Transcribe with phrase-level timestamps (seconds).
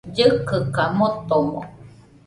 [0.15, 1.61] Llɨkɨka motomo